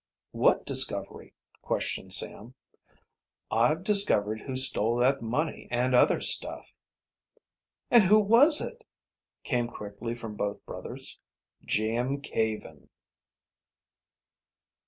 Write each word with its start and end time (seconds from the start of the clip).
"What 0.31 0.65
discovery?" 0.65 1.35
questioned 1.61 2.11
Sam. 2.11 2.55
"I've 3.51 3.83
discovered 3.83 4.41
who 4.41 4.55
stole 4.55 4.97
that 4.97 5.21
money 5.21 5.67
and 5.69 5.93
other 5.93 6.19
stuff." 6.19 6.73
"And 7.91 8.05
who 8.05 8.17
was 8.19 8.61
it?" 8.61 8.83
came 9.43 9.67
quickly 9.67 10.15
from 10.15 10.33
both 10.33 10.65
brothers. 10.65 11.19
"Jim 11.63 12.19
Caven." 12.19 12.89